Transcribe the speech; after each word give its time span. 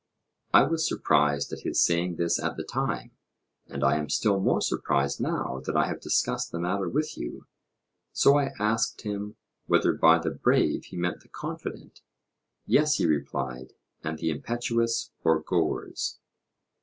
I 0.51 0.63
was 0.63 0.87
surprised 0.87 1.53
at 1.53 1.59
his 1.59 1.79
saying 1.79 2.15
this 2.15 2.41
at 2.43 2.57
the 2.57 2.63
time, 2.63 3.11
and 3.67 3.83
I 3.83 3.97
am 3.97 4.09
still 4.09 4.39
more 4.39 4.59
surprised 4.59 5.21
now 5.21 5.61
that 5.67 5.77
I 5.77 5.85
have 5.85 6.01
discussed 6.01 6.51
the 6.51 6.57
matter 6.57 6.89
with 6.89 7.19
you. 7.19 7.45
So 8.11 8.35
I 8.39 8.49
asked 8.59 9.01
him 9.03 9.35
whether 9.67 9.93
by 9.93 10.17
the 10.17 10.31
brave 10.31 10.85
he 10.85 10.97
meant 10.97 11.19
the 11.21 11.29
confident. 11.29 12.01
Yes, 12.65 12.95
he 12.95 13.05
replied, 13.05 13.73
and 14.03 14.17
the 14.17 14.31
impetuous 14.31 15.11
or 15.23 15.39
goers. 15.39 16.17